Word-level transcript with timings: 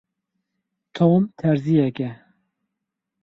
Tom 0.93 1.21
terziyek 1.37 1.97
e. 2.09 2.09